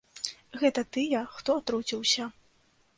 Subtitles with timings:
[0.61, 2.31] Гэта тыя, хто атруціўся.